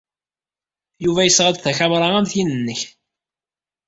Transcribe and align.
Yuba 1.03 1.21
yesɣa-d 1.23 1.57
takamra 1.59 2.07
am 2.17 2.25
tin-nnek. 2.31 2.81